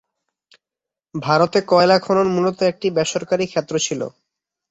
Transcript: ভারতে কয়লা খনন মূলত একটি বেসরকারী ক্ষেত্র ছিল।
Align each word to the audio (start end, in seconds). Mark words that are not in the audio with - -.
ভারতে 1.15 1.59
কয়লা 1.67 1.97
খনন 1.99 2.27
মূলত 2.35 2.57
একটি 2.63 2.87
বেসরকারী 2.97 3.45
ক্ষেত্র 3.47 3.75
ছিল। 3.79 4.01